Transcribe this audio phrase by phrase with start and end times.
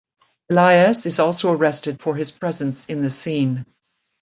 [0.49, 3.67] Elias is also arrested for his presence in the scene.